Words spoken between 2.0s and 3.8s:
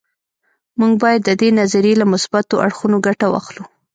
له مثبتو اړخونو ګټه واخلو